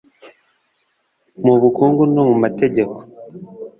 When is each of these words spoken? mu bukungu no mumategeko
mu 1.45 1.53
bukungu 1.61 2.01
no 2.13 2.21
mumategeko 2.29 2.97